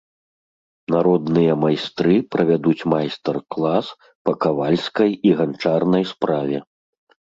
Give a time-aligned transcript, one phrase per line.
[0.93, 3.85] Народныя майстры правядуць майстар-клас
[4.29, 6.57] па кавальскай і ганчарнай справе.